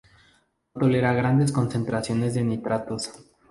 No 0.73 0.81
tolera 0.81 1.13
grandes 1.13 1.51
concentraciones 1.51 2.33
de 2.33 2.43
nitratos. 2.43 3.11